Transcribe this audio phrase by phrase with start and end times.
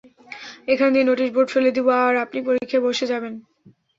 [0.67, 3.33] এখান দিয়ে notice board ফেলে দিবো, আর আপনি পরীক্ষায় বসে যাবেন।